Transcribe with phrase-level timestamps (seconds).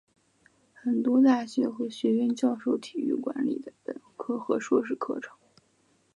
[0.73, 5.37] 很多大学和学院教授体育管理的本科和硕士课程。